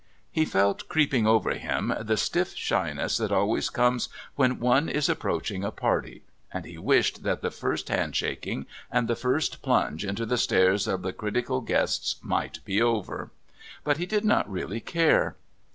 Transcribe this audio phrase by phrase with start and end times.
[0.31, 5.63] He felt creeping over him the stiff shyness that always comes when one is approaching
[5.63, 10.39] a party, and he wished that the first handshaking and the first plunge into the
[10.39, 13.29] stares of the critical guests might be over.
[13.83, 15.35] But he did not really care.